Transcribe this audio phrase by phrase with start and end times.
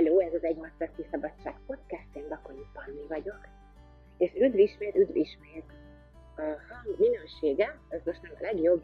[0.00, 0.58] Hello, ez az Egy
[1.10, 3.40] Szabadság Podcast, én Bakonyi Panni vagyok.
[4.18, 5.64] És üdv ismét, üdv ismét.
[6.36, 8.82] A hang minősége, ez most nem a legjobb,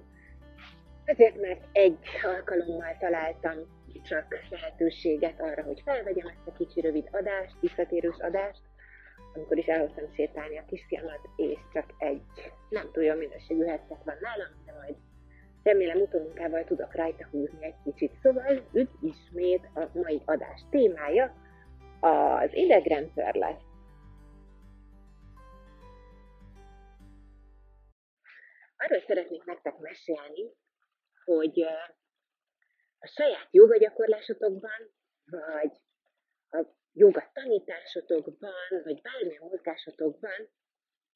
[1.07, 3.55] azért, mert egy alkalommal találtam
[4.03, 8.63] csak lehetőséget arra, hogy felvegyem ezt a kicsi rövid adást, visszatérős adást,
[9.35, 12.23] amikor is elhoztam sétálni a kisfiamat, és csak egy
[12.69, 14.97] nem túl jó minőségű headset van nálam, de majd
[15.67, 18.13] Remélem utómunkával tudok rajta húzni egy kicsit.
[18.23, 21.35] Szóval üdv ismét a mai adás témája
[22.01, 23.63] az idegrendszer lesz.
[28.77, 30.53] Arról szeretnék nektek mesélni,
[31.25, 31.63] hogy
[32.99, 34.93] a saját jogagyakorlásotokban,
[35.25, 35.73] vagy
[36.51, 40.49] a joga tanításotokban, vagy bármilyen mozgásotokban,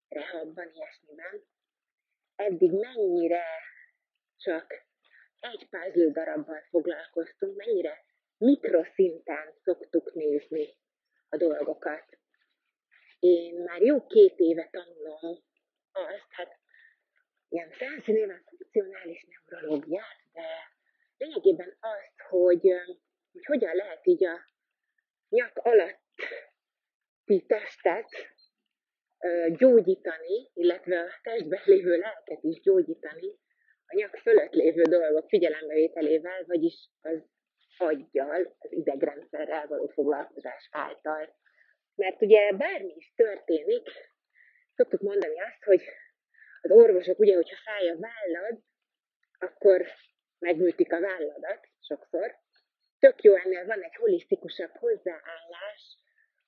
[0.09, 1.43] rehabban, ilyesmiben,
[2.37, 3.43] eddig mennyire
[4.41, 4.67] csak
[5.41, 8.05] egy puzzle darabbal foglalkoztunk, mennyire
[8.37, 10.77] mikroszinten szoktuk nézni
[11.29, 12.19] a dolgokat.
[13.19, 15.38] Én már jó két éve tanulom
[15.93, 16.59] azt, hát
[17.49, 20.43] ilyen felszínéven funkcionális neurológiát, de
[21.16, 22.63] lényegében azt, hogy,
[23.32, 24.41] hogy hogyan lehet így a
[25.29, 28.09] nyak alatti testet
[29.49, 33.38] gyógyítani, illetve a testben lévő lelket is gyógyítani,
[33.91, 37.23] a nyak fölött lévő dolgok figyelembevételével, vagyis az
[37.79, 41.35] aggyal, az idegrendszerrel való foglalkozás által.
[41.95, 43.88] Mert ugye bármi is történik,
[44.74, 45.82] szoktuk mondani azt, hogy
[46.60, 48.59] az orvosok ugye, hogyha fáj a vállad,
[49.38, 49.87] akkor
[50.38, 52.38] megműtik a válladat sokszor.
[52.99, 55.99] Tök jó ennél van egy holisztikusabb hozzáállás,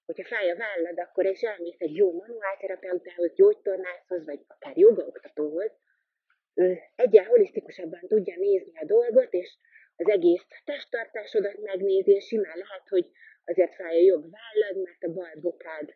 [0.04, 5.72] hogyha fáj a vállad, akkor és elmész egy jó manuálterapeutához, gyógytornászhoz, vagy akár jogaoktatóhoz,
[6.96, 9.56] egyen holisztikusabban tudja nézni a dolgot, és
[9.96, 13.10] az egész testtartásodat megnézi, és simán lehet, hogy
[13.44, 15.94] azért fáj a jobb vállad, mert a bal bokád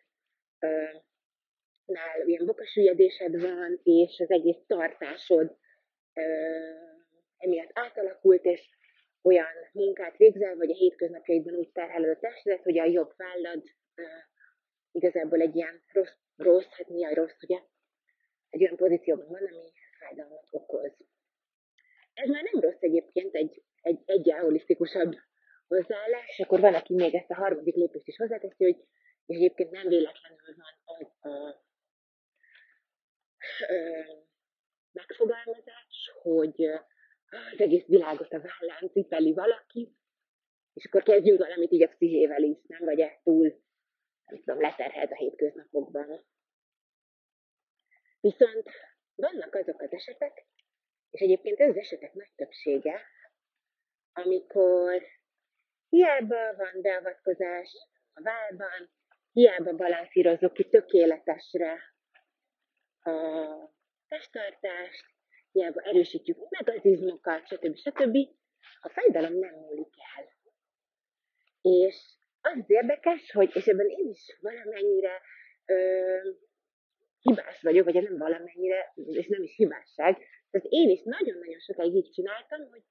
[1.85, 5.57] nál ilyen bokasüllyedésed van, és az egész tartásod
[7.37, 8.69] emiatt átalakult, és
[9.21, 13.63] olyan munkát végzel, vagy a hétköznapjaidban úgy terheled a testedet, hogy a jobb vállad
[14.91, 17.59] igazából egy ilyen rossz, rossz, hát mi a rossz, ugye?
[18.49, 19.71] Egy olyan pozícióban van, ami
[20.07, 20.91] fájdalmat okoz.
[22.13, 25.15] Ez már nem rossz egyébként, egy, egy egyen holisztikusabb
[25.67, 28.85] hozzáállás, és akkor van, aki még ezt a harmadik lépést is hozzáteszi, hogy
[29.25, 31.61] és egyébként nem véletlenül van az a
[33.67, 34.01] ö,
[34.91, 36.63] megfogalmazás, hogy
[37.29, 39.95] az egész világot a vállán cipeli valaki,
[40.73, 43.63] és akkor kezdjünk valamit így a pszichével is, nem vagy ezt túl,
[44.25, 46.25] nem tudom, leterhelt a hétköznapokban.
[48.19, 48.69] Viszont
[49.17, 50.45] vannak azok az esetek,
[51.11, 53.01] és egyébként ez az esetek nagy többsége,
[54.13, 55.01] amikor
[55.89, 57.71] hiába van beavatkozás
[58.13, 58.89] a válban,
[59.31, 61.77] hiába balanszírozzuk ki tökéletesre
[62.99, 63.11] a
[64.07, 65.05] testtartást,
[65.51, 67.75] hiába erősítjük meg az izmokat, stb.
[67.75, 68.17] stb.
[68.79, 70.35] A fájdalom nem múlik el.
[71.61, 71.95] És
[72.41, 75.21] az érdekes, hogy, és ebben én is valamennyire
[75.65, 75.75] ö,
[77.27, 80.13] hibás vagyok, vagy nem valamennyire, és nem is hibásság.
[80.51, 82.83] Tehát én is nagyon-nagyon sokáig így csináltam, hogy,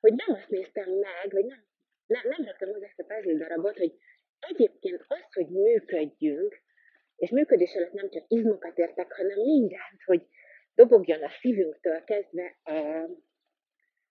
[0.00, 1.64] hogy nem azt néztem meg, vagy nem,
[2.06, 3.94] nem, nem raktam hozzá ezt a puzzle darabot, hogy
[4.38, 6.60] egyébként az, hogy működjünk,
[7.16, 10.26] és működés alatt nem csak izmokat értek, hanem mindent, hogy
[10.74, 13.08] dobogjon a szívünktől kezdve, a,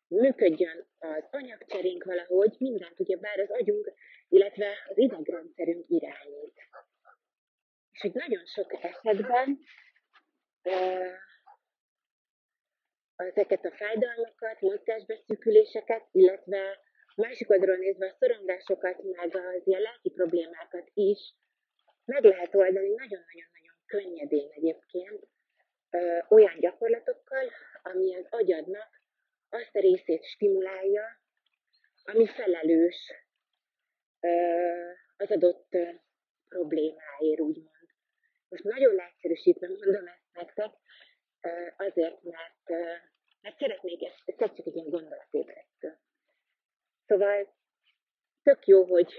[0.07, 3.93] működjön az anyagcserénk valahogy, mindent ugye bár az agyunk,
[4.29, 6.50] illetve az idegrendszerünk irányít.
[8.01, 9.59] És hogy nagyon sok esetben
[13.15, 16.79] ezeket a fájdalmakat, mozgásbeszűküléseket, illetve
[17.15, 21.33] másik oldalról nézve a szorongásokat, meg az ilyen lelki problémákat is
[22.05, 25.27] meg lehet oldani nagyon-nagyon-nagyon könnyedén egyébként
[26.29, 27.51] olyan gyakorlatokkal,
[27.81, 29.01] ami az agyadnak
[29.49, 31.03] azt a részét stimulálja,
[32.03, 33.11] ami felelős
[35.17, 35.77] az adott
[36.47, 37.80] problémáért, úgymond.
[38.51, 40.71] Most nagyon leegyszerűsítve mondom ezt nektek,
[41.77, 42.69] azért, mert,
[43.41, 45.97] mert szeretnék ezt, ezt csak egy ilyen gondolatébresztő.
[47.05, 47.55] Szóval
[48.43, 49.13] tök jó, hogy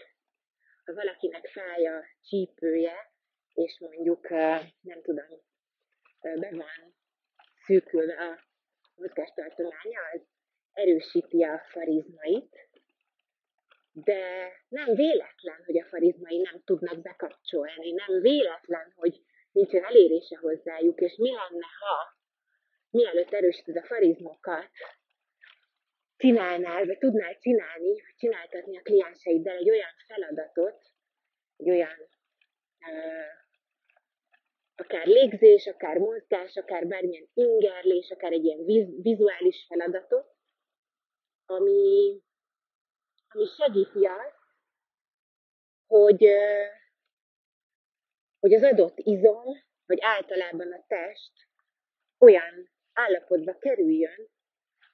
[0.84, 3.12] ha valakinek fáj a csípője,
[3.55, 4.29] és mondjuk,
[4.81, 5.26] nem tudom,
[6.20, 6.94] be van
[7.64, 8.40] szűkülve a
[8.94, 10.20] mozgástartománya, az
[10.73, 12.69] erősíti a farizmait,
[13.93, 19.21] de nem véletlen, hogy a farizmai nem tudnak bekapcsolni, nem véletlen, hogy
[19.53, 22.17] nincsen elérése hozzájuk, és mi lenne, ha
[22.91, 24.71] mielőtt erősíted a farizmokat,
[26.17, 30.83] csinálnál, vagy tudnál csinálni, csináltatni a klienseiddel egy olyan feladatot,
[31.56, 31.99] egy olyan
[32.81, 33.43] uh,
[34.77, 40.27] akár légzés, akár mozgás, akár bármilyen ingerlés, akár egy ilyen viz, vizuális feladatot,
[41.47, 42.21] ami,
[43.32, 44.40] ami segíti azt,
[45.87, 46.26] hogy,
[48.38, 49.44] hogy az adott izom,
[49.87, 51.32] vagy általában a test
[52.19, 54.29] olyan állapotba kerüljön,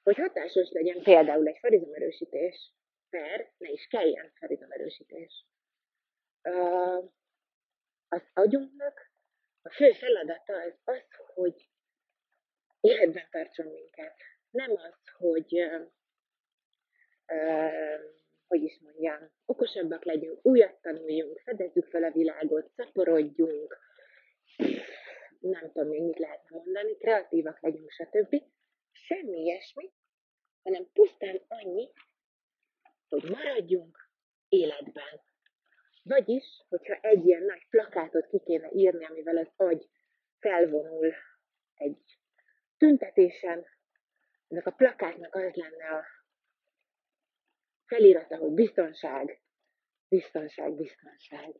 [0.03, 2.73] hogy hatásos legyen például egy farizomerősítés,
[3.09, 5.45] per ne is kelljen farizomerősítés.
[8.07, 9.11] Az agyunknak
[9.61, 11.03] a fő feladata az az,
[11.33, 11.69] hogy
[12.79, 14.15] életben tartson minket.
[14.49, 15.69] Nem az, hogy
[18.49, 23.79] hogy is mondjam, okosabbak legyünk, újat tanuljunk, fedezzük fel a világot, szaporodjunk,
[25.39, 28.43] nem tudom még mit lehetne mondani, kreatívak legyünk, stb.
[28.91, 29.91] Semmi ilyesmi,
[30.63, 31.91] hanem pusztán annyi,
[33.09, 34.09] hogy maradjunk
[34.47, 35.21] életben.
[36.03, 39.89] Vagyis, hogyha egy ilyen nagy plakátot ki kéne írni, amivel az agy
[40.39, 41.13] felvonul
[41.75, 41.97] egy
[42.77, 43.65] tüntetésen,
[44.47, 46.05] ennek a plakátnak az lenne a
[47.89, 49.41] felirata, hogy biztonság,
[50.09, 51.55] biztonság, biztonság.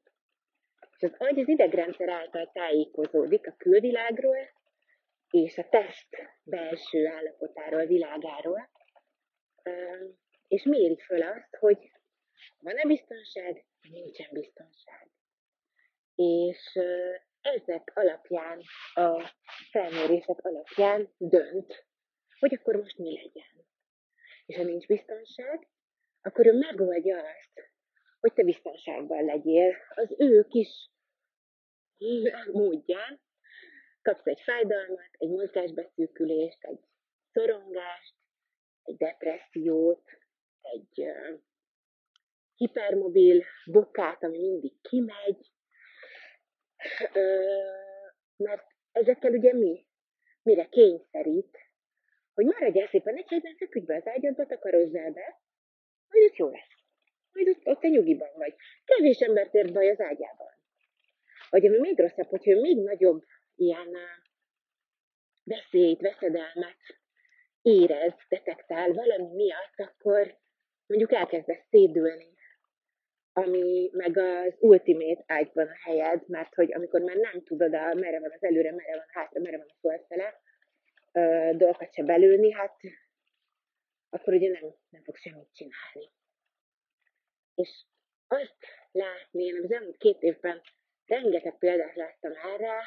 [0.98, 4.38] És az agy az idegrendszer által tájékozódik a külvilágról
[5.30, 6.08] és a test
[6.44, 8.70] belső állapotáról, világáról,
[10.48, 11.92] és méri föl azt, hogy
[12.60, 15.08] van-e biztonság, nincsen biztonság.
[16.16, 16.80] És
[17.42, 18.62] ezek alapján,
[18.94, 19.32] a
[19.72, 21.86] felmérések alapján dönt,
[22.40, 23.66] hogy akkor most mi legyen.
[24.46, 25.68] És ha nincs biztonság,
[26.22, 27.72] akkor ő megoldja azt,
[28.20, 30.90] hogy te biztonságban legyél az ő kis
[32.52, 33.20] módján.
[34.02, 36.80] Kapsz egy fájdalmat, egy mozgásbeszűkülést, egy
[37.32, 38.16] szorongást,
[38.84, 40.04] egy depressziót,
[40.62, 41.40] egy uh,
[42.56, 45.52] hipermobil bokát, ami mindig kimegy,
[47.14, 49.88] uh, mert ezekkel ugye mi?
[50.44, 51.58] Mire kényszerít?
[52.34, 55.42] Hogy maradjál szépen egy helyben, feküdj be az ágyadba, takarozzál be,
[56.10, 56.78] majd ott jó lesz.
[57.32, 58.54] Majd ott, ott a nyugiban vagy.
[58.86, 60.52] Kevés embert ért baj az ágyában.
[61.50, 63.24] Vagy ami még rosszabb, hogyha még nagyobb
[63.56, 63.98] ilyen
[65.44, 66.78] veszélyt, veszedelmet
[67.62, 70.38] érez, detektál valami miatt, akkor
[70.88, 72.38] mondjuk elkezdesz szédülni,
[73.34, 78.20] ami meg az ultimate ágyban a helyed, mert hogy amikor már nem tudod, a, merre
[78.20, 80.42] van az előre, merre van a hátra, merre van a fölfele,
[81.58, 82.76] dolgokat se belőni, hát
[84.10, 86.12] akkor ugye nem, nem fog semmit csinálni.
[87.56, 87.86] És
[88.28, 90.62] azt látni, én az elmúlt két évben
[91.06, 92.84] rengeteg példát láttam erre,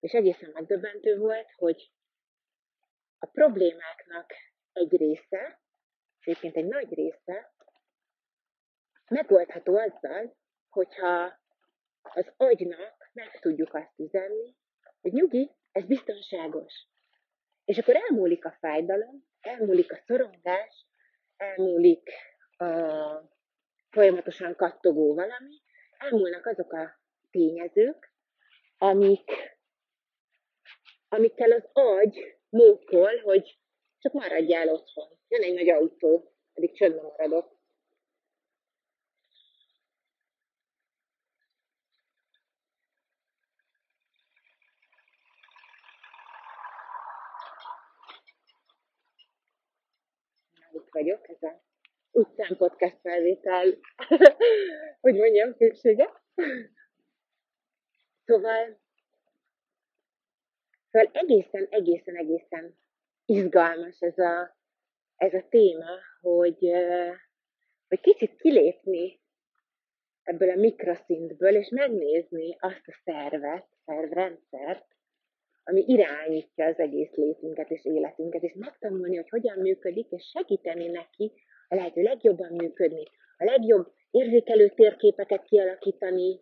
[0.00, 1.92] és egészen megdöbbentő volt, hogy
[3.18, 4.32] a problémáknak
[4.72, 5.60] egy része,
[6.20, 7.54] és egyébként egy nagy része,
[9.08, 10.36] megoldható azzal,
[10.68, 11.38] hogyha
[12.02, 14.56] az agynak meg tudjuk azt üzenni,
[15.00, 16.88] hogy nyugi, ez biztonságos.
[17.70, 20.86] És akkor elmúlik a fájdalom, elmúlik a szorongás,
[21.36, 22.10] elmúlik
[22.56, 22.66] a
[23.90, 25.62] folyamatosan kattogó valami,
[25.98, 27.00] elmúlnak azok a
[27.30, 28.12] tényezők,
[28.78, 29.30] amik,
[31.08, 33.58] amikkel az agy mókol, hogy
[33.98, 35.18] csak maradjál otthon.
[35.28, 37.59] Jön egy nagy autó, pedig csöndben maradok.
[51.00, 51.62] Vagyok, ez a
[52.10, 53.78] utcán podcast felvétel,
[55.04, 56.22] hogy mondjam, szépsége.
[58.24, 58.80] Szóval,
[60.90, 62.78] szóval egészen, egészen, egészen
[63.24, 64.56] izgalmas ez a,
[65.16, 66.70] ez a téma, hogy,
[67.88, 69.20] hogy kicsit kilépni
[70.22, 74.86] ebből a mikroszintből, és megnézni azt a szervet, szervrendszert,
[75.70, 81.32] ami irányítja az egész létünket és életünket, és megtanulni, hogy hogyan működik, és segíteni neki
[81.68, 83.02] a lehető legjobban működni,
[83.36, 86.40] a legjobb érzékelő térképeket kialakítani,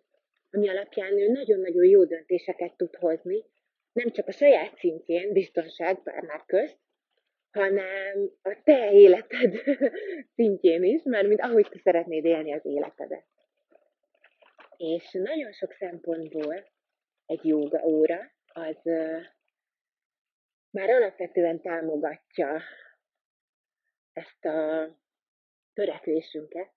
[0.51, 3.43] ami alapján ő nagyon-nagyon jó döntéseket tud hozni,
[3.93, 6.77] nem csak a saját szintjén, biztonság, már közt,
[7.51, 9.53] hanem a te életed
[10.35, 13.25] szintjén is, mert mint ahogy te szeretnéd élni az életedet.
[14.77, 16.65] És nagyon sok szempontból
[17.25, 18.19] egy joga óra,
[18.53, 18.81] az
[20.69, 22.61] már alapvetően támogatja
[24.13, 24.89] ezt a
[25.73, 26.71] törekvésünket,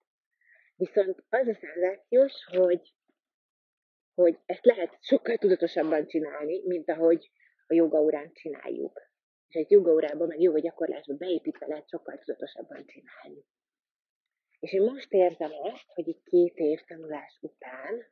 [0.76, 2.94] viszont az a szenzációs, hogy,
[4.14, 7.30] hogy ezt lehet sokkal tudatosabban csinálni, mint ahogy
[7.66, 9.10] a joga órán csináljuk.
[9.48, 13.44] és egy jogórába, meg jó gyakorlásba beépítve lehet sokkal tudatosabban csinálni.
[14.58, 18.04] És én most érzem azt, hogy itt két év tanulás után,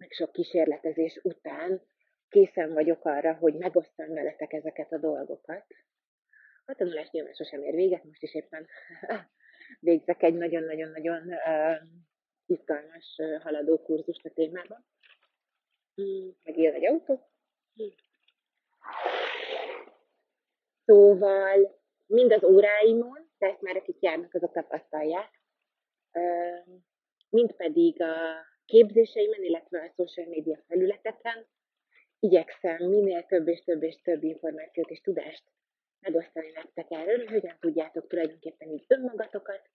[0.00, 1.82] meg sok kísérletezés után
[2.28, 5.66] készen vagyok arra, hogy megosztam veletek ezeket a dolgokat.
[6.64, 8.66] A tanulás nyilván sosem ér véget, most is éppen
[9.80, 11.22] végzek egy nagyon-nagyon-nagyon
[12.46, 14.86] izgalmas haladó kurzust a témában.
[16.02, 17.28] Mm, meg jön egy autó.
[17.82, 17.88] Mm.
[20.84, 25.40] Szóval mind az óráimon, tehát már akik járnak, azok tapasztalják,
[26.12, 26.80] uh,
[27.28, 31.46] mind pedig a képzéseimen, illetve a social media felületeken.
[32.20, 35.42] Igyekszem minél több és több és több információt és tudást
[36.00, 39.68] megosztani nektek erről, hogy hogyan tudjátok tulajdonképpen így önmagatokat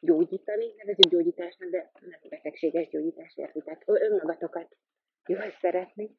[0.00, 4.76] gyógyítani, nevezünk gyógyításnak, de nem betegséges gyógyítás, értitek, önmagatokat
[5.26, 6.16] jól szeretni,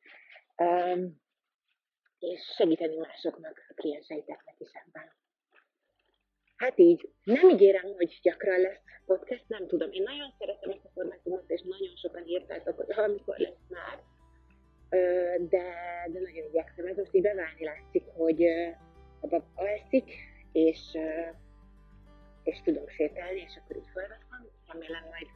[2.19, 5.20] és segíteni másoknak, a klienseiteknek is ebben.
[6.61, 9.91] Hát így, nem ígérem, hogy gyakran lesz podcast, nem tudom.
[9.91, 13.97] Én nagyon szeretem ezt a formátumot, és nagyon sokan írtátok, hogy amikor lesz már.
[15.39, 15.65] De,
[16.11, 16.85] de nagyon igyekszem.
[16.85, 18.43] Ez most így beválni látszik, hogy
[19.19, 20.11] a bab alszik,
[20.51, 20.81] és,
[22.43, 24.47] és tudom sétálni, és akkor így felveszem.
[24.67, 25.27] Remélem majd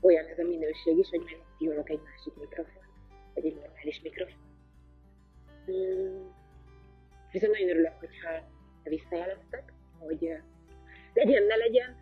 [0.00, 2.84] olyan ez a minőség is, hogy majd kihozok egy másik mikrofon,
[3.34, 4.42] vagy egy normális mikrofon.
[7.30, 8.30] Viszont nagyon örülök, hogyha
[8.82, 9.71] visszajeleztek,
[10.04, 10.32] hogy
[11.14, 11.96] legyen, ne legyen,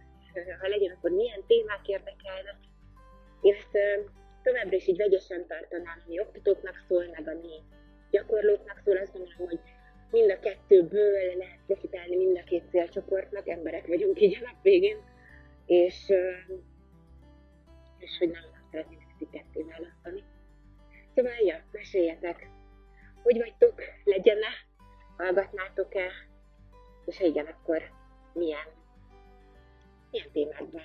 [0.60, 2.56] ha legyen, akkor milyen témák érdekelnek.
[3.40, 4.04] Én ezt
[4.42, 7.62] továbbra is így vegyesen tartanám, ami oktatóknak szól, meg ami
[8.10, 9.60] gyakorlóknak szól, azt gondolom, hogy
[10.10, 14.96] mind a kettőből lehet profitálni mind a két célcsoportnak, emberek vagyunk így a nap végén,
[15.66, 16.12] és,
[17.98, 20.24] és hogy nem szeretnénk ezt ketté választani.
[21.14, 22.46] Szóval, ja, meséljetek,
[23.22, 24.52] hogy vagytok, legyen-e,
[25.16, 26.10] hallgatnátok-e,
[27.10, 27.82] és igen, akkor
[28.32, 28.66] milyen,
[30.10, 30.82] milyen témákban.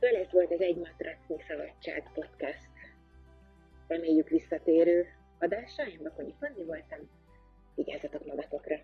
[0.00, 2.70] Szóval ez volt az Egy Matracnyi Szabadság podcast.
[3.86, 5.06] Reméljük visszatérő
[5.38, 6.98] adása, én Bakonyi Fanni voltam,
[7.74, 8.76] vigyázzatok magatokra!